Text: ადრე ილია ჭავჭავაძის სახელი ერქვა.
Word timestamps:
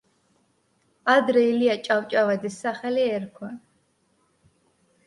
ადრე 1.13 1.43
ილია 1.49 1.75
ჭავჭავაძის 1.89 2.59
სახელი 2.65 3.05
ერქვა. 3.21 3.53